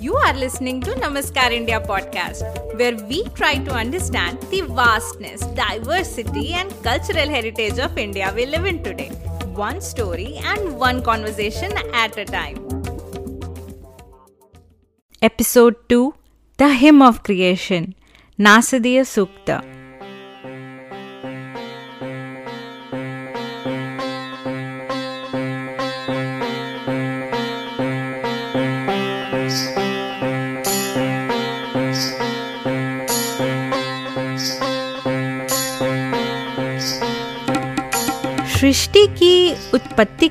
You 0.00 0.14
are 0.14 0.32
listening 0.32 0.80
to 0.82 0.92
Namaskar 0.92 1.50
India 1.50 1.80
podcast, 1.80 2.42
where 2.78 2.94
we 3.08 3.24
try 3.38 3.58
to 3.58 3.72
understand 3.72 4.40
the 4.50 4.60
vastness, 4.60 5.40
diversity, 5.56 6.52
and 6.52 6.70
cultural 6.84 7.28
heritage 7.28 7.80
of 7.80 7.98
India 7.98 8.32
we 8.36 8.46
live 8.46 8.64
in 8.64 8.84
today, 8.84 9.08
one 9.62 9.80
story 9.80 10.36
and 10.44 10.78
one 10.78 11.02
conversation 11.02 11.72
at 11.92 12.16
a 12.16 12.24
time. 12.24 12.58
Episode 15.20 15.74
2 15.88 16.14
The 16.58 16.68
Hymn 16.74 17.02
of 17.02 17.24
Creation 17.24 17.96
Nasadiya 18.38 19.02
Sukta 19.16 19.77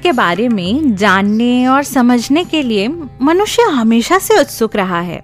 के 0.07 0.11
बारे 0.13 0.49
में 0.49 0.95
जानने 0.95 1.67
और 1.67 1.83
समझने 1.83 2.43
के 2.43 2.63
लिए 2.63 2.87
मनुष्य 3.21 3.61
हमेशा 3.61 4.19
से 4.19 4.39
उत्सुक 4.39 4.75
रहा 4.75 4.99
है। 4.99 5.23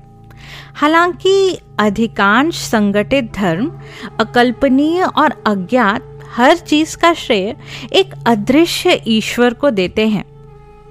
हालाँकि 0.75 1.59
अधिकांश 1.79 2.55
संगठित 2.55 3.33
धर्म, 3.35 3.71
अकल्पनीय 4.19 5.03
और 5.03 5.43
अज्ञात, 5.47 6.19
हर 6.35 6.57
चीज़ 6.57 6.97
का 6.97 7.13
श्रेय 7.13 7.55
एक 7.93 8.13
अदृश्य 8.27 9.01
ईश्वर 9.07 9.53
को 9.53 9.69
देते 9.69 10.07
हैं। 10.07 10.23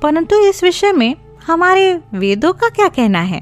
परंतु 0.03 0.37
इस 0.37 0.65
विषय 0.65 0.93
में 0.93 1.17
हमारे 1.47 2.01
वेदों 2.15 2.53
का 2.53 2.69
क्या 2.69 2.89
कहना 2.89 3.21
है? 3.21 3.41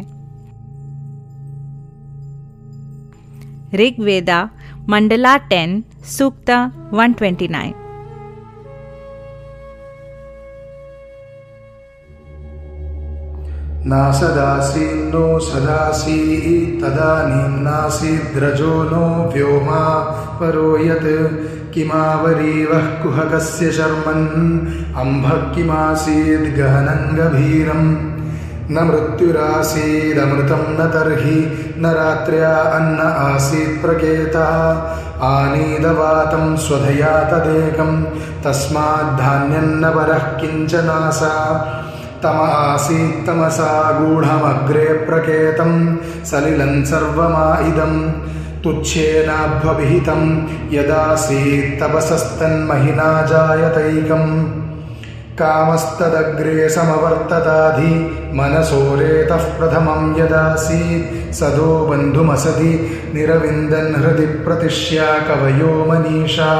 ऋग्वेदा, 3.75 4.51
मंडला 4.89 5.37
टेन, 5.37 5.85
सूक्ता 6.05 6.73
129 6.95 7.80
नासदासीन्नो 13.87 15.39
सदासीत्तदानीं 15.39 17.63
नासीद्रजो 17.63 18.67
नो 18.67 19.33
व्योमा 19.35 20.01
परो 20.41 20.79
यत् 20.79 21.73
किमावरीवः 21.73 22.79
कुहकस्य 22.79 23.71
शर्मन् 23.71 24.97
अम्भः 24.97 25.31
किमासीद्गहनं 25.31 27.17
गभीरम्। 27.17 28.21
न 28.71 28.71
मृत्युरासीदमृतं 28.71 30.57
न 30.57 30.91
तर्हि 30.91 31.75
न 31.79 31.87
रात्र्या 31.87 32.57
अन्न 32.57 33.01
आसीत् 33.01 33.83
प्रकेतः। 33.83 34.93
आनीदवातं 35.23 36.57
स्वधया 36.57 37.07
तदेकं 37.07 38.07
तस्माद्धान्यन्न 38.45 39.91
परः 39.91 40.23
किञ्चनासा 42.23 42.77
तमासीत्तमसा 42.77 43.93
गूढमग्रे 43.93 44.85
प्रकेतं 44.85 45.97
सलिलं 46.25 46.85
सर्वमा 46.85 47.67
इदं 47.67 48.13
तुच्छेनाभ्वभिहितं 48.63 50.47
यदासीत्तपसस्तन्महिना 50.73 53.23
जायतैकम्। 53.23 54.61
कामस्तदग्रे 55.35 56.69
समवर्तताधि 56.69 58.17
मनसो 58.35 58.97
रेतः 58.97 59.37
प्रथमं 59.37 60.21
यदासीत्। 60.21 61.35
सदो 61.35 61.87
बन्धुमसदि 61.87 63.01
निरविन्दन् 63.15 63.97
हृदि 63.97 64.27
प्रतिष्या 64.27 65.03
कवयो 65.03 65.87
मनीषा 65.89 66.51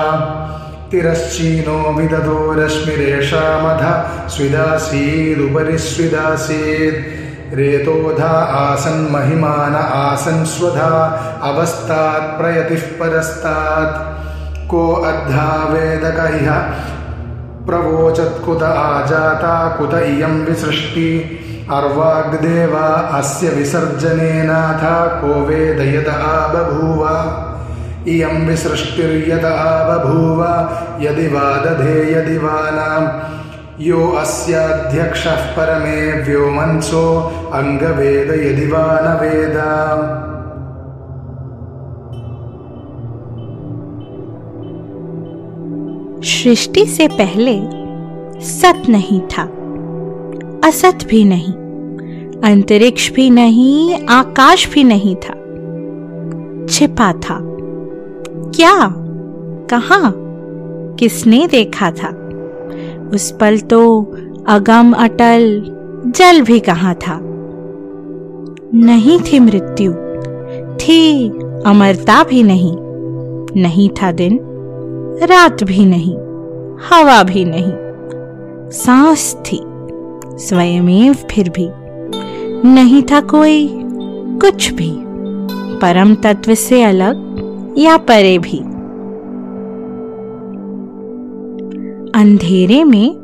तिरश्चीनो 0.91 1.93
विदधो 1.93 2.53
रश्मिरेषामध 2.53 3.83
स्विदासीदुपरि 4.31 5.79
स्विदासीद् 5.79 7.21
रेतोधा 7.55 8.31
आसन् 8.43 9.13
महिमान 9.13 9.75
आसन् 9.77 10.45
स्वधा 10.45 10.89
अवस्तात् 11.43 12.41
प्रयतिः 12.41 12.81
परस्तात्। 12.81 14.11
को 14.69 14.93
अद्धा 14.93 15.69
वेदक 15.71 16.43
इह 16.43 16.53
प्रवोचत्कुत 17.67 18.63
आजाता, 18.63 19.69
कुत 19.69 19.95
इयं 19.95 20.45
विसृष्टि। 20.45 21.39
अर्वाग्देवा 21.71 23.19
अस्य 23.19 23.49
विसर्जनेनाथ, 23.49 25.09
को 25.21 25.27
वेदयत 25.27 26.09
आबभूव। 26.09 27.01
इयं 28.09 28.47
विसृष्टिर्यदा 28.47 29.55
बभूव 29.89 30.43
यदि 31.05 31.27
वा 31.27 31.51
यदि 32.11 32.39
यो 33.89 34.09
अस्याध्यक्षः 34.11 35.57
परमे 35.57 36.23
व्योमंसो 36.23 37.21
अङ्गवेद 37.55 38.31
यदि 38.31 38.67
वा 38.67 39.19
वेद 39.23 39.57
सृष्टि 46.25 46.87
से 46.87 47.09
पहले 47.09 47.81
सत 48.41 48.83
नहीं 48.89 49.21
था, 49.21 49.43
असत 50.69 50.99
भी 51.09 51.25
नहीं, 51.25 51.53
अंतरिक्ष 52.53 53.11
भी 53.13 53.31
नहीं, 53.31 54.07
आकाश 54.07 54.69
भी 54.73 54.85
नहीं 54.85 55.15
था, 55.17 55.35
छिपा 56.67 57.13
था। 57.13 57.50
क्या? 58.57 58.95
कहा? 59.71 60.13
किसने 60.97 61.49
देखा 61.51 61.91
था? 61.91 62.09
उस 63.15 63.31
पल 63.41 63.59
तो 63.59 64.13
अगम 64.49 64.93
अटल, 64.93 65.65
जल 66.07 66.43
भी 66.43 66.61
कहा 66.61 66.95
था? 66.95 67.21
नहीं 68.75 69.19
थी 69.19 69.39
मृत्यु। 69.39 69.93
थी 70.77 71.29
अमरता 71.67 72.25
भी 72.25 72.43
नहीं। 72.43 72.77
नहीं 73.57 73.89
था 73.89 74.13
दिन, 74.13 74.41
रात 75.23 75.65
भी 75.65 75.85
नहीं, 75.85 76.15
हवा 76.91 77.23
भी 77.23 77.45
नहीं। 77.45 77.73
सांस 78.71 79.37
थी, 79.47 79.61
स्वयमेव 80.39 81.15
फिर 81.15 81.51
भी। 81.51 81.71
नहीं 82.69 83.03
था 83.03 83.21
कोई 83.21 83.71
कुछ 84.41 84.73
भी। 84.73 84.97
परम 85.79 86.15
तत्व 86.15 86.55
से 86.55 86.83
अलग 86.83 87.30
या 87.79 87.97
परे 87.97 88.39
भी। 88.39 88.59
अंधेरे 92.21 92.85
में 92.85 93.15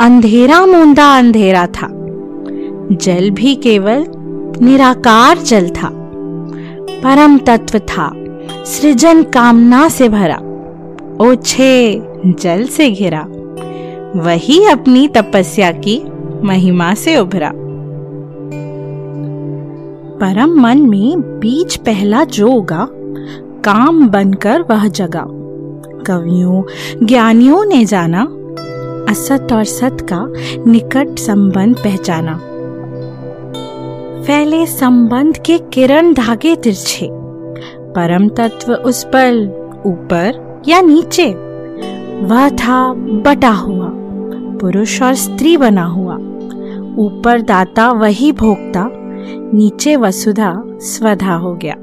अंधेरा 0.00 0.66
मूंदा 0.66 1.18
अंधेरा 1.18 1.66
था। 1.66 1.88
जल 2.92 3.30
भी 3.30 3.54
केवल 3.54 4.06
निराकार 4.62 5.38
जल 5.38 5.68
था। 5.68 5.90
परम 7.04 7.38
तत्व 7.38 7.78
था। 7.78 8.12
सृजन 8.64 9.22
कामना 9.22 9.88
से 9.88 10.08
भरा। 10.08 10.38
ओछे 11.20 12.02
जल 12.26 12.64
से 12.64 12.90
घिरा। 12.90 13.26
वही 14.16 14.66
अपनी 14.66 15.08
तपस्या 15.08 15.72
की 15.72 16.02
महिमा 16.44 16.94
से 16.94 17.16
उभरा। 17.16 17.52
परम 20.20 20.60
मन 20.60 20.78
में 20.78 21.20
बीज 21.20 21.76
पहला 21.76 22.24
जो 22.24 22.48
उगा 22.48 22.88
काम 23.66 24.08
बनकर 24.08 24.62
वह 24.62 24.88
जगा। 24.88 25.26
कवियों, 26.06 26.62
ज्ञानियों 27.06 27.64
ने 27.64 27.84
जाना, 27.84 28.22
असत 29.10 29.52
और 29.52 29.64
सत 29.64 29.96
का 30.12 30.32
निकट 30.70 31.18
संबंध 31.18 31.76
पहचाना। 31.76 32.34
फैले 34.22 34.66
संबंध 34.66 35.38
के 35.46 35.58
किरण 35.58 36.14
धागे 36.14 36.56
तिरछे। 36.56 37.08
परम 37.92 38.28
तत्व 38.28 38.72
उस 38.72 39.04
पर 39.04 39.32
ऊपर 39.86 40.62
या 40.68 40.80
नीचे, 40.80 41.26
वह 42.24 42.48
था 42.48 42.92
बटा 42.94 43.50
हुआ, 43.50 43.90
पुरुष 44.60 45.02
और 45.02 45.14
स्त्री 45.14 45.56
बना 45.56 45.84
हुआ। 45.84 46.14
ऊपर 46.98 47.40
दाता 47.40 47.92
वही 47.92 48.32
भोगता 48.32 48.90
नीचे 49.54 49.96
वसुधा 49.96 50.62
स्वधा 50.66 51.34
हो 51.34 51.54
गया। 51.54 51.74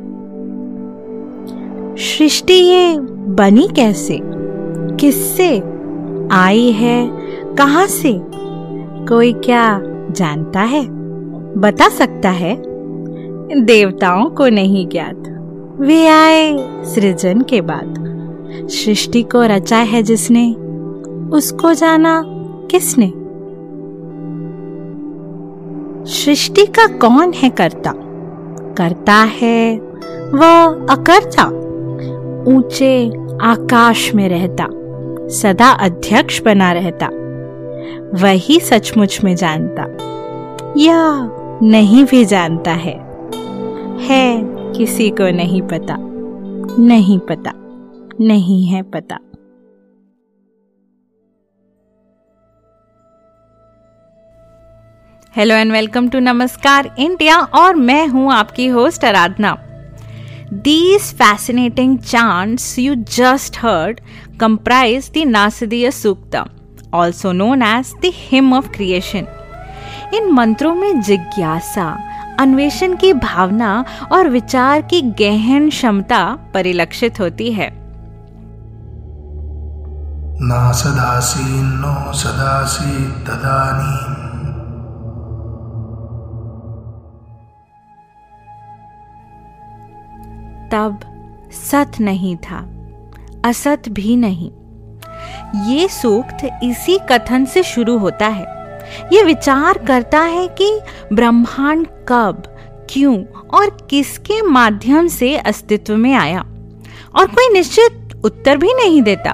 सृष्टि 1.98 2.54
ये 2.54 3.00
बनी 3.12 3.68
कैसे? 3.76 4.20
किससे 4.98 5.64
आई 6.32 6.72
है? 6.72 7.12
कहाँ 7.56 7.88
से? 7.88 8.22
कोई 9.08 9.34
क्या 9.34 9.82
जानता 10.12 10.60
है? 10.60 10.86
बता 11.58 11.90
सकता 11.90 12.30
है। 12.30 12.62
देवताओं 13.66 14.30
को 14.30 14.48
नहीं 14.48 14.88
ज्ञात। 14.88 15.24
वे 15.80 16.08
आए 16.08 16.58
सृजन 16.84 17.42
के 17.42 17.62
बाद। 17.62 17.94
सृष्टि 18.70 19.24
को 19.24 19.42
रचा 19.42 19.78
है 19.78 20.04
जिसने, 20.04 20.54
उसको 21.34 21.74
जाना 21.74 22.24
किसने? 22.72 23.14
सृष्टि 26.12 26.66
का 26.66 26.88
कौन 26.88 27.32
है 27.36 27.50
करता? 27.50 27.94
करता 28.78 29.14
है 29.14 29.80
वह 30.34 30.66
अकर्ता। 30.90 31.63
ऊँचे 32.48 33.10
आकाश 33.42 34.14
में 34.16 34.28
रहता, 34.30 34.66
सदा 35.30 35.70
अध्यक्ष 35.72 36.42
बना 36.42 36.72
रहता, 36.72 37.08
वही 38.22 38.60
सचमुच 38.60 39.24
में 39.24 39.36
जानता, 39.36 39.84
या 40.78 41.00
नहीं 41.64 42.06
भी 42.06 42.26
जानता 42.26 42.72
है। 42.72 42.96
है 44.00 44.42
किसी 44.74 45.10
को 45.10 45.32
नहीं 45.32 45.62
पता 45.62 45.98
नहीं 46.80 47.20
पता, 47.20 47.52
नहीं 48.22 48.66
है 48.68 48.82
पता। 48.84 49.20
Hello 55.36 55.56
and 55.56 55.72
welcome 55.72 56.10
to 56.10 56.20
Namaskar 56.20 56.96
India 57.00 57.40
और 57.40 57.76
मैं 57.76 58.08
हूँ 58.08 58.32
आपकी 58.34 58.68
host 58.68 59.06
Aradhana. 59.06 59.63
These 60.62 61.12
fascinating 61.14 62.00
chants 62.00 62.78
you 62.78 62.96
just 62.98 63.56
heard 63.56 64.02
comprise 64.38 65.10
the 65.10 65.26
Nasadiya 65.26 65.90
Sukta, 65.90 66.48
also 66.94 67.32
known 67.32 67.64
as 67.64 67.96
the 68.02 68.12
Hymn 68.12 68.54
of 68.54 68.72
Creation. 68.72 69.26
इन 70.14 70.30
मंत्रों 70.32 70.74
में 70.76 71.02
जिज्ञासा 71.02 71.88
अन्वेषण 72.40 72.96
की 73.02 73.14
भावना 73.14 73.74
और 74.12 74.30
विचार 74.30 74.82
की 74.92 75.02
गहन 75.20 75.70
क्षमता 75.70 76.24
परिलक्षित 76.54 77.20
होती 77.20 77.52
है 77.54 77.70
न 80.42 80.72
सदासीन्नो 80.82 81.96
सदासी 82.22 82.96
तदानीम् 83.26 84.23
तब 90.74 91.00
सत 91.54 92.00
नहीं 92.02 92.36
था, 92.36 92.58
असत 93.46 93.90
भी 93.90 94.16
नहीं। 94.16 94.52
ये 95.74 95.88
सूक्त 95.88 96.48
इसी 96.64 96.98
कथन 97.12 97.46
से 97.46 97.64
शुरू 97.64 97.98
होता 97.98 98.28
है। 98.28 98.46
ये 99.14 99.24
विचार 99.24 99.78
करता 99.78 100.20
है 100.20 100.48
कि 100.48 100.70
ब्रह्मांड 101.14 101.88
कब, 102.08 102.44
क्यों 102.90 103.24
और 103.54 103.70
किसके 103.90 104.42
माध्यम 104.42 105.08
से 105.08 105.36
अस्तित्व 105.38 105.96
में 105.98 106.14
आया। 106.14 106.40
और 107.16 107.28
कोई 107.28 107.54
निश्चित 107.54 108.22
उत्तर 108.26 108.58
भी 108.58 108.74
नहीं 108.74 109.02
देता। 109.02 109.32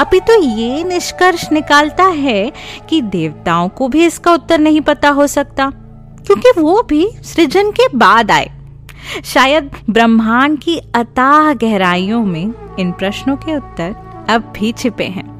अभी 0.00 0.20
तो 0.20 0.40
ये 0.42 0.84
निष्कर्ष 0.84 1.50
निकालता 1.52 2.04
है 2.04 2.52
कि 2.88 3.00
देवताओं 3.00 3.68
को 3.68 3.88
भी 3.88 4.04
इसका 4.06 4.32
उत्तर 4.32 4.58
नहीं 4.58 4.80
पता 4.80 5.08
हो 5.08 5.26
सकता, 5.26 5.70
क्योंकि 6.26 6.60
वो 6.60 6.82
भी 6.82 7.08
सृजन 7.24 7.70
के 7.70 7.88
बाद 7.96 8.30
आए। 8.30 8.50
शायद 9.24 9.70
ब्रह्मांड 9.90 10.58
की 10.62 10.78
अताह 10.94 11.52
गहराइयों 11.62 12.24
में 12.24 12.52
इन 12.78 12.92
प्रश्नों 12.98 13.36
के 13.36 13.56
उत्तर 13.56 13.94
अब 14.30 14.52
भी 14.56 14.72
छिपे 14.72 15.04
हैं 15.16 15.32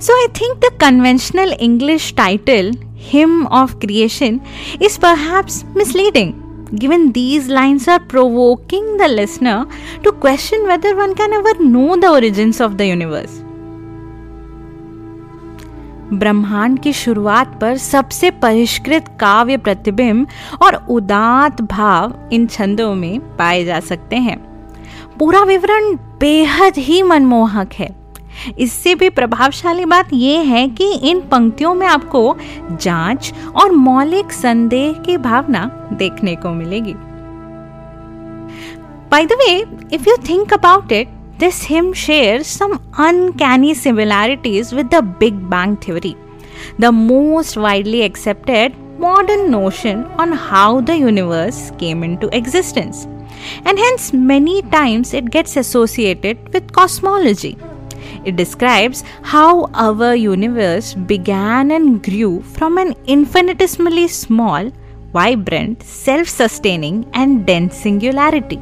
so 0.00 0.20
I 0.20 0.28
think 0.40 0.58
the 0.64 0.72
conventional 0.80 1.52
English 1.60 2.12
title 2.16 2.72
Hymn 3.10 3.44
of 3.46 3.76
Creation 3.78 4.40
is 4.82 4.98
perhaps 5.00 5.64
misleading 5.76 6.32
given 6.74 7.02
these 7.12 7.48
lines 7.48 7.84
are 7.86 8.00
provoking 8.12 8.86
the 8.96 9.08
listener 9.08 9.58
to 10.04 10.12
question 10.24 10.64
whether 10.66 10.94
one 10.96 11.14
can 11.14 11.32
ever 11.32 11.52
know 11.64 11.96
the 11.96 12.08
origins 12.10 12.60
of 12.60 12.78
the 12.78 12.86
universe 12.86 13.43
ब्रह्मांड 16.18 16.78
की 16.78 16.92
शुरुआत 16.92 17.58
पर 17.60 17.76
सबसे 17.76 18.30
परिष्कृत 18.30 19.08
काव्य 19.20 19.56
प्रतिबिंब 19.56 20.26
और 20.62 20.74
उदात 20.90 21.62
भाव 21.62 22.14
इन 22.32 22.46
छंदों 22.46 22.94
में 22.94 23.36
पाए 23.36 23.64
जा 23.64 23.80
सकते 23.80 24.16
हैं। 24.16 24.38
पूरा 25.18 25.40
विवरण 25.40 25.94
बेहद 26.20 26.78
ही 26.78 27.02
मनमोहक 27.02 27.72
है। 27.72 27.88
इससे 28.58 28.94
भी 28.94 29.08
प्रभावशाली 29.10 29.84
बात 29.84 30.08
यह 30.12 30.40
है 30.40 30.68
कि 30.68 30.92
इन 30.92 31.20
पंक्तियों 31.20 31.74
में 31.74 31.86
आपको 31.86 32.36
जाँच 32.70 33.32
और 33.56 33.72
मौलिक 33.72 34.32
संदेह 34.32 34.92
की 34.92 35.16
भावना 35.16 35.88
देखने 35.92 36.34
को 36.36 36.50
मिलेगी। 36.50 36.94
By 39.10 39.26
the 39.26 39.32
way 39.32 39.58
if 39.92 40.08
you 40.08 40.16
think 40.28 40.54
about 40.54 40.92
it 40.92 41.08
This 41.36 41.64
hymn 41.64 41.92
shares 41.92 42.46
some 42.46 42.80
uncanny 42.96 43.74
similarities 43.74 44.72
with 44.72 44.90
the 44.90 45.02
Big 45.02 45.50
Bang 45.50 45.76
theory, 45.76 46.16
the 46.78 46.92
most 46.92 47.56
widely 47.56 48.02
accepted 48.02 48.72
modern 49.00 49.50
notion 49.50 50.04
on 50.22 50.30
how 50.30 50.80
the 50.80 50.96
universe 50.96 51.72
came 51.76 52.04
into 52.04 52.28
existence. 52.36 53.06
And 53.64 53.76
hence, 53.76 54.12
many 54.12 54.62
times 54.62 55.12
it 55.12 55.32
gets 55.32 55.56
associated 55.56 56.52
with 56.52 56.72
cosmology. 56.72 57.58
It 58.24 58.36
describes 58.36 59.02
how 59.22 59.70
our 59.74 60.14
universe 60.14 60.94
began 60.94 61.72
and 61.72 62.00
grew 62.00 62.42
from 62.42 62.78
an 62.78 62.94
infinitesimally 63.06 64.06
small, 64.06 64.70
vibrant, 65.12 65.82
self 65.82 66.28
sustaining, 66.28 67.10
and 67.12 67.44
dense 67.44 67.76
singularity. 67.76 68.60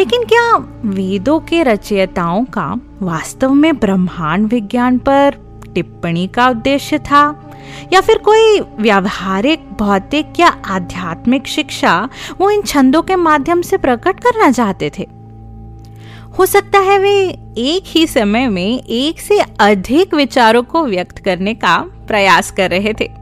लेकिन 0.00 0.22
क्या 0.24 0.56
वेदों 0.84 1.40
के 1.40 1.62
रचयिताओं 1.62 2.44
का 2.44 2.80
वास्तव 3.02 3.54
में 3.54 3.76
ब्रह्मांड 3.76 4.46
विज्ञान 4.46 4.98
पर 4.98 5.34
टिप्पणी 5.74 6.26
का 6.26 6.48
उद्देश्य 6.48 6.98
था? 6.98 7.52
या 7.92 8.00
फिर 8.00 8.18
कोई 8.18 8.60
व्यावहारिक, 8.60 9.70
भौतिक 9.78 10.26
या 10.40 10.48
आध्यात्मिक 10.48 11.46
शिक्षा 11.46 12.08
वो 12.38 12.50
इन 12.50 12.62
छंदों 12.62 13.02
के 13.02 13.16
माध्यम 13.16 13.62
से 13.62 13.76
प्रकट 13.76 14.20
करना 14.20 14.50
चाहते 14.50 14.90
थे? 14.98 15.08
हो 16.38 16.46
सकता 16.46 16.78
है 16.78 16.98
वे 16.98 17.18
एक 17.58 17.82
ही 17.86 18.06
समय 18.06 18.48
में 18.48 18.82
एक 18.82 19.20
से 19.20 19.40
अधिक 19.60 20.14
विचारों 20.14 20.62
को 20.62 20.86
व्यक्त 20.86 21.18
करने 21.18 21.54
का 21.54 21.78
प्रयास 22.06 22.50
कर 22.50 22.70
रहे 22.70 22.94
थे। 23.00 23.19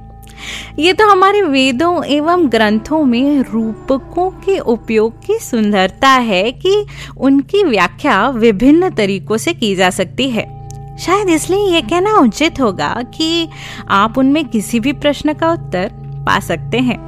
ये 0.78 0.92
तो 0.92 1.08
हमारे 1.08 1.42
वेदों 1.42 2.04
एवं 2.04 2.48
ग्रंथों 2.52 3.04
में 3.04 3.40
रूपकों 3.40 4.30
के 4.30 4.58
उपयोग 4.58 5.26
की 5.26 5.38
सुंदरता 5.38 6.08
है 6.08 6.52
कि 6.52 6.86
उनकी 7.16 7.64
व्याख्या 7.64 8.28
विभिन्न 8.28 8.90
तरीकों 8.90 9.36
से 9.36 9.54
की 9.54 9.74
जा 9.74 9.90
सकती 9.90 10.30
है। 10.30 10.46
शायद 10.98 11.28
इसलिए 11.28 11.60
ये 11.60 11.80
कहना 11.80 12.16
उचित 12.16 12.60
होगा 12.60 13.02
कि 13.14 13.48
आप 13.88 14.18
उनमें 14.18 14.44
किसी 14.44 14.80
भी 14.80 14.92
प्रश्न 14.92 15.32
का 15.32 15.52
उत्तर 15.52 15.90
पा 16.26 16.40
सकते 16.40 16.78
हैं। 16.78 16.98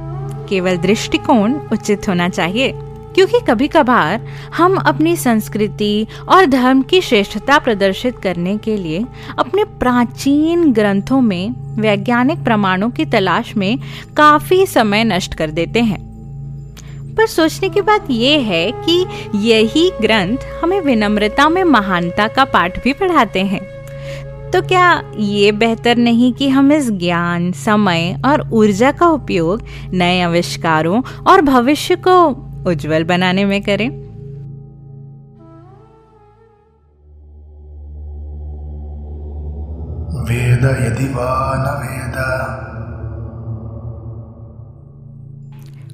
केवल 0.49 0.77
दृष्टिकोण 0.77 1.53
उचित 1.71 2.07
होना 2.07 2.29
चाहिए। 2.29 2.71
क्योंकि 3.15 3.39
कभी 3.39 3.67
कभार 3.67 4.27
हम 4.57 4.75
अपनी 4.77 5.15
संस्कृति 5.15 6.07
और 6.29 6.45
धर्म 6.45 6.81
की 6.81 7.01
श्रेष्ठता 7.01 7.59
प्रदर्शित 7.59 8.19
करने 8.19 8.57
के 8.57 8.77
लिए 8.77 9.05
अपने 9.39 9.63
प्राचीन 9.63 10.71
ग्रंथों 10.73 11.21
में, 11.21 11.51
वैज्ञानिक 11.81 12.43
प्रमाणों 12.43 12.89
की 12.89 13.05
तलाश 13.05 13.57
में 13.57 13.77
काफ़ी 14.17 14.65
समय 14.65 15.03
नष्ट 15.03 15.33
कर 15.33 15.51
देते 15.51 15.79
हैं। 15.79 16.11
पर 17.17 17.27
सोचने 17.27 17.69
की 17.69 17.81
बात 17.81 18.05
यह 18.09 18.39
है 18.39 18.71
कि 18.71 19.05
यही 19.35 19.91
ग्रंथ 20.01 20.37
हमें 20.63 20.81
विनम्रता 20.81 21.49
में 21.49 21.63
महानता 21.63 22.27
का 22.27 22.45
पाठ 22.45 22.83
भी 22.83 22.93
पढ़ाते 22.93 23.39
हैं। 23.39 23.61
तो 24.51 24.61
क्या 24.61 25.03
ये 25.17 25.51
बेहतर 25.51 25.97
नहीं 25.97 26.33
कि 26.33 26.49
हम 26.49 26.71
इस 26.71 26.91
ज्ञान, 26.91 27.51
समय 27.51 28.21
और 28.25 28.49
ऊर्जा 28.51 28.91
का 28.91 29.07
उपयोग 29.07 29.63
नए 29.93 30.21
आविष्कारों 30.21 31.01
और 31.27 31.41
भविष्य 31.41 31.95
को 31.95 32.47
उज्जवल 32.67 33.03
बनाने 33.03 33.45
में 33.45 33.61
करें। 33.61 33.89
वेद 40.21 40.63
यदि 40.63 41.05
वा 41.05 41.53
न 41.57 41.65
वेद। 41.81 42.17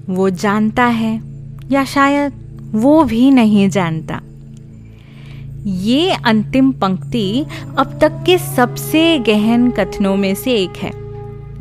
वो 0.10 0.30
जानता 0.30 0.84
है 0.84 1.22
या 1.72 1.84
शायद 1.84 2.34
वो 2.76 3.04
भी 3.04 3.32
नहीं 3.32 3.70
जानता। 3.70 4.22
ये 5.66 6.12
अंतिम 6.12 6.72
पंक्ति 6.72 7.46
अब 7.80 7.98
तक 8.02 8.24
के 8.26 8.38
सबसे 8.38 9.20
गहन 9.20 9.72
कथनों 9.72 10.16
में 10.16 10.36
से 10.36 10.52
एक 10.52 10.78
है। 10.78 11.07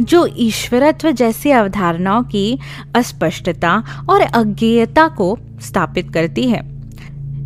जो 0.00 0.26
ईश्वरत्व 0.36 1.10
जैसी 1.10 1.50
अवधारणाओं 1.50 2.22
की 2.22 2.58
अस्पष्टता 2.94 3.82
और 4.10 4.20
अज्ञेयता 4.20 5.08
को 5.08 5.38
स्थापित 5.60 6.10
करती 6.14 6.48
है। 6.48 6.64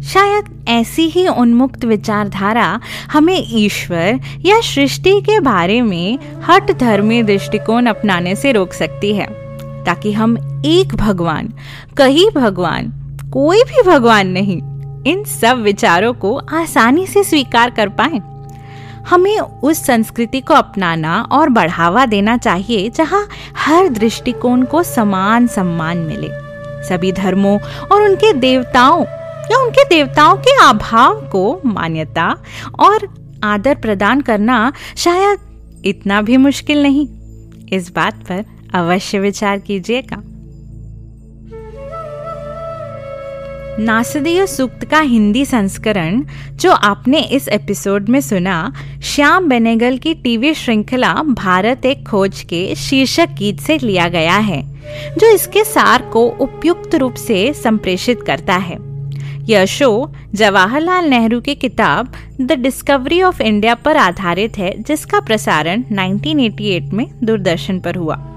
शायद 0.02 0.64
ऐसी 0.68 1.02
ही 1.02 1.26
उन्मुक्त 1.28 1.84
विचारधारा 1.84 2.80
हमें 3.12 3.46
ईश्वर 3.48 4.20
या 4.46 4.60
सृष्टि 4.60 5.20
के 5.20 5.40
बारे 5.40 5.80
में 5.82 6.18
हट 6.48 6.70
धर्मी 6.72 7.22
दृष्टिकोण 7.22 7.86
अपनाने 7.86 8.34
से 8.36 8.52
रोक 8.52 8.72
सकती 8.72 9.12
है, 9.14 9.26
ताकि 9.84 10.12
हम 10.12 10.36
एक 10.66 10.94
भगवान 10.94 11.52
कई 11.96 12.28
भगवान, 12.34 12.92
कोई 13.32 13.62
भी 13.62 13.82
भगवान 13.82 14.28
नहीं, 14.28 14.60
इन 15.12 15.24
सब 15.24 15.62
विचारों 15.62 16.12
को 16.12 16.36
आसानी 16.36 17.06
से 17.06 17.24
स्वीकार 17.24 17.70
कर 17.70 17.88
पाए। 17.88 18.20
हमें 19.08 19.38
उस 19.38 19.84
संस्कृति 19.84 20.40
को 20.40 20.54
अपनाना 20.54 21.20
और 21.32 21.48
बढ़ावा 21.48 22.06
देना 22.06 22.36
चाहिए, 22.36 22.88
जहाँ 22.88 23.26
हर 23.56 23.88
दृष्टिकोण 23.88 24.62
को 24.62 24.82
समान 24.82 25.46
सम्मान 25.46 25.98
मिले। 25.98 26.28
सभी 26.88 27.12
धर्मों 27.12 27.58
और 27.92 28.02
उनके 28.02 28.32
देवताओं 28.32 29.04
या 29.50 29.62
उनके 29.64 29.84
देवताओं 29.84 30.36
के 30.36 30.56
अभाव 30.64 31.20
को 31.20 31.60
मान्यता 31.64 32.28
और 32.78 33.08
आदर 33.44 33.74
प्रदान 33.74 34.20
करना 34.20 34.72
शायद 34.96 35.82
इतना 35.84 36.22
भी 36.22 36.36
मुश्किल 36.36 36.82
नहीं। 36.82 37.06
इस 37.72 37.92
बात 37.94 38.14
पर 38.28 38.44
अवश्य 38.74 39.18
विचार 39.18 39.58
कीजिएगा। 39.58 40.22
नासदीय 43.78 44.46
सूक्त 44.46 44.84
का 44.84 45.00
हिंदी 45.00 45.44
संस्करण, 45.44 46.24
जो 46.52 46.72
आपने 46.72 47.20
इस 47.20 47.48
एपिसोड 47.48 48.08
में 48.08 48.20
सुना, 48.20 48.72
श्याम 49.02 49.48
बेनेगल 49.48 49.98
की 49.98 50.14
टीवी 50.14 50.54
श्रृंखला 50.54 51.14
भारत 51.14 51.86
एक 51.86 52.08
खोज 52.08 52.42
के 52.42 52.74
शीर्षक 52.74 53.28
गीत 53.28 53.60
से 53.60 53.78
लिया 53.78 54.08
गया 54.08 54.36
है, 54.36 54.62
जो 55.18 55.34
इसके 55.34 55.64
सार 55.64 56.02
को 56.02 56.26
उपयुक्त 56.26 56.94
रूप 56.94 57.14
से 57.14 57.52
संप्रेषित 57.52 58.22
करता 58.22 58.56
है। 58.56 58.78
यह 59.40 59.64
शो 59.64 60.12
जवाहरलाल 60.34 61.04
नेहरू 61.04 61.40
की 61.40 61.54
किताब 61.54 62.12
द 62.40 62.52
डिस्कवरी 62.52 63.22
ऑफ़ 63.22 63.42
इंडिया 63.42 63.74
पर 63.74 63.96
आधारित 63.96 64.58
है, 64.58 64.82
जिसका 64.82 65.20
प्रसारण 65.20 65.82
1988 65.82 66.92
में 66.92 67.06
दूरदर्शन 67.24 67.80
पर 67.80 67.94
हुआ। 67.94 68.29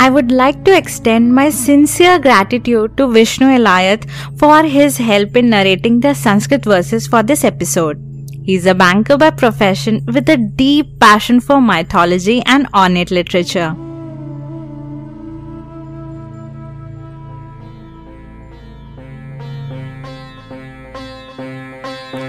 I 0.00 0.10
would 0.10 0.30
like 0.30 0.64
to 0.64 0.76
extend 0.76 1.34
my 1.34 1.50
sincere 1.50 2.20
gratitude 2.20 2.96
to 2.98 3.08
Vishnu 3.08 3.46
Elayat 3.46 4.08
for 4.38 4.62
his 4.62 4.96
help 4.96 5.36
in 5.36 5.50
narrating 5.50 5.98
the 5.98 6.14
Sanskrit 6.14 6.64
verses 6.64 7.08
for 7.08 7.24
this 7.24 7.42
episode. 7.42 7.98
He 8.44 8.54
is 8.54 8.66
a 8.66 8.74
banker 8.74 9.18
by 9.18 9.30
profession 9.30 10.04
with 10.06 10.28
a 10.28 10.36
deep 10.36 11.00
passion 11.00 11.40
for 11.40 11.60
mythology 11.60 12.42
and 12.46 12.68
ornate 12.74 13.10
literature. 13.10 13.74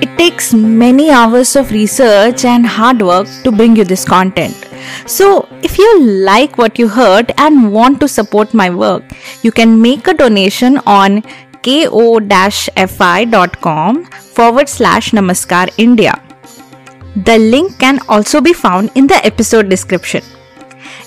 It 0.01 0.17
takes 0.17 0.53
many 0.55 1.11
hours 1.11 1.55
of 1.55 1.69
research 1.71 2.45
and 2.45 2.65
hard 2.65 3.03
work 3.03 3.27
to 3.43 3.51
bring 3.51 3.75
you 3.75 3.83
this 3.83 4.03
content. 4.03 4.68
So, 5.05 5.48
if 5.63 5.77
you 5.77 6.01
like 6.01 6.58
what 6.58 6.79
you 6.79 6.88
heard 6.88 7.31
and 7.38 7.74
want 7.74 8.00
to 8.01 8.08
support 8.08 8.53
my 8.53 8.69
work, 8.69 9.03
you 9.41 9.51
can 9.51 9.81
make 9.81 10.08
a 10.08 10.13
donation 10.13 10.77
on 10.86 11.24
ko-fi.com 11.63 12.86
forward 14.05 14.69
slash 14.69 15.12
namaskar 15.12 15.69
India. 15.77 16.13
The 17.15 17.38
link 17.38 17.79
can 17.79 18.00
also 18.08 18.39
be 18.41 18.53
found 18.53 18.91
in 18.96 19.08
the 19.08 19.25
episode 19.25 19.69
description. 19.69 20.22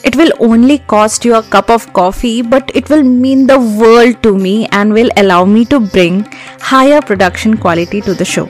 It 0.05 0.17
will 0.17 0.33
only 0.41 0.79
cost 0.79 1.25
you 1.25 1.37
a 1.37 1.43
cup 1.43 1.71
of 1.71 1.93
coffee, 1.93 2.43
but 2.43 2.71
it 2.75 2.91
will 2.91 3.05
mean 3.05 3.47
the 3.47 3.59
world 3.59 4.23
to 4.25 4.37
me 4.37 4.67
and 4.73 4.93
will 4.93 5.11
allow 5.17 5.45
me 5.45 5.65
to 5.67 5.79
bring 5.79 6.25
higher 6.61 7.01
production 7.01 7.57
quality 7.57 8.01
to 8.01 8.15
the 8.15 8.25
show. 8.25 8.49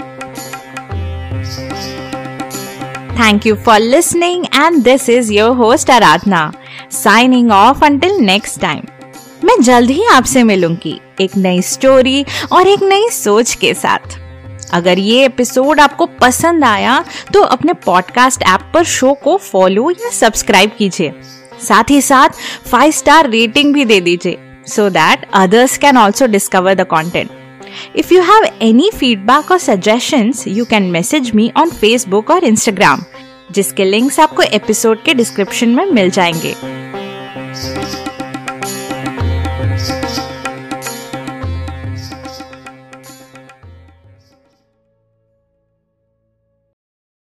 Thank 3.17 3.45
you 3.45 3.57
for 3.57 3.79
listening, 3.79 4.45
and 4.53 4.83
this 4.83 5.07
is 5.07 5.31
your 5.31 5.55
host 5.55 5.89
Aradhna, 5.89 6.55
signing 6.89 7.51
off 7.51 7.83
until 7.89 8.15
next 8.29 8.61
time. 8.63 8.87
मैं 9.45 9.57
जल्द 9.63 9.91
ही 9.91 10.05
आपसे 10.13 10.43
मिलूँगी 10.43 10.95
एक 11.21 11.37
नई 11.37 11.61
story 11.63 12.25
और 12.53 12.69
एक 12.69 12.83
नई 12.83 13.09
सोच 13.13 13.55
के 13.55 13.73
साथ। 13.75 14.19
अगर 14.73 14.99
ये 14.99 15.25
एपिसोड 15.25 15.81
आपको 15.81 16.07
पसंद 16.23 16.65
आया 16.65 17.05
तो 17.35 17.41
अपने 17.57 17.73
पॉडकास्ट 17.87 18.43
ऐप 18.43 18.71
पर 18.75 18.85
शो 18.85 19.13
को 19.25 19.37
फॉलो 19.37 19.91
या 19.91 20.11
सब्सक्राइब 20.11 20.71
कीजिए। 20.79 21.13
साथ 21.69 21.91
ही 21.91 22.01
साथ 22.03 22.41
फाइव 22.71 22.91
स्टार 22.93 23.31
रेटिंग 23.31 23.75
भी 23.75 23.85
दे 23.85 24.01
दीजिए 24.01 24.39
so 24.69 24.89
that 24.91 25.29
others 25.35 25.79
can 25.79 25.99
also 25.99 26.27
discover 26.27 26.75
the 26.75 26.87
content 26.87 27.31
If 27.97 28.13
you 28.13 28.23
have 28.23 28.51
any 28.63 28.91
feedback 28.91 29.51
or 29.51 29.59
suggestions, 29.59 30.47
you 30.59 30.65
can 30.65 30.91
message 30.93 31.33
me 31.35 31.53
on 31.53 31.71
Facebook 31.71 32.25
or 32.25 32.41
Instagram, 32.41 33.01
जिसके 33.51 33.85
लिंक्स 33.85 34.21
आपको 34.21 34.43
एपिसोड 34.43 35.03
के 35.03 35.15
डिस्क्रिप्शन 35.15 35.69
में 35.69 35.87
मिल 35.87 36.11
जाएँगे 36.11 36.82